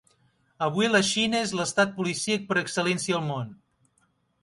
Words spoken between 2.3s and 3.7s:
per excel·lència al món.